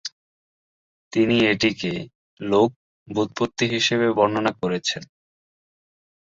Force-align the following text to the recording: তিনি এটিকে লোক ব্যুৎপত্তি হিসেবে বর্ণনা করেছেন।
তিনি 1.13 1.35
এটিকে 1.47 1.91
লোক 2.41 2.69
ব্যুৎপত্তি 3.07 3.65
হিসেবে 3.73 4.07
বর্ণনা 4.17 4.51
করেছেন। 4.61 5.03